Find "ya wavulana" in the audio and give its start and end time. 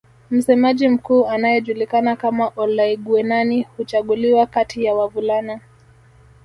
4.85-5.59